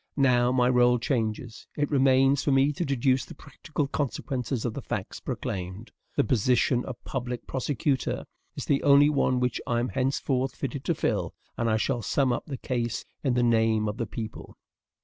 Now 0.17 0.51
my 0.51 0.67
role 0.67 0.97
changes. 0.97 1.67
It 1.77 1.91
remains 1.91 2.43
for 2.43 2.49
me 2.51 2.73
to 2.73 2.83
deduce 2.83 3.23
the 3.23 3.35
practical 3.35 3.85
consequences 3.87 4.65
of 4.65 4.73
the 4.73 4.81
facts 4.81 5.19
proclaimed. 5.19 5.91
The 6.15 6.23
position 6.23 6.83
of 6.85 6.95
PUBLIC 7.03 7.45
PROSECUTOR 7.45 8.25
is 8.55 8.65
the 8.65 8.81
only 8.81 9.11
one 9.11 9.39
which 9.39 9.61
I 9.67 9.79
am 9.79 9.89
henceforth 9.89 10.55
fitted 10.55 10.83
to 10.85 10.95
fill, 10.95 11.35
and 11.55 11.69
I 11.69 11.77
shall 11.77 12.01
sum 12.01 12.33
up 12.33 12.47
the 12.47 12.57
case 12.57 13.05
in 13.23 13.35
the 13.35 13.43
name 13.43 13.87
of 13.87 13.97
the 13.97 14.07
PEOPLE. 14.07 14.57